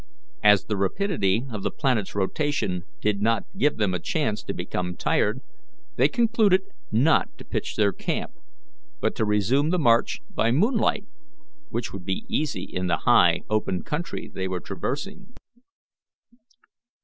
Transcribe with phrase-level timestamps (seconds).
[0.41, 4.97] As the rapidity of the planet's rotation did not give them a chance to become
[4.97, 5.41] tired,
[5.95, 8.31] they concluded not to pitch their camp,
[8.99, 11.05] but to resume the march by moonlight,
[11.69, 15.35] which would be easy in the high, open country they were traversing.